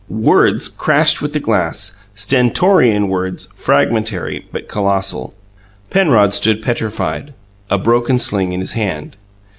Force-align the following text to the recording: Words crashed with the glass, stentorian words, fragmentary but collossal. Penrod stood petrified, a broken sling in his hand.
Words 0.09 0.67
crashed 0.67 1.21
with 1.21 1.33
the 1.33 1.39
glass, 1.39 1.95
stentorian 2.15 3.07
words, 3.07 3.49
fragmentary 3.53 4.47
but 4.51 4.67
collossal. 4.67 5.35
Penrod 5.91 6.33
stood 6.33 6.63
petrified, 6.63 7.35
a 7.69 7.77
broken 7.77 8.17
sling 8.17 8.51
in 8.51 8.61
his 8.61 8.73
hand. 8.73 9.15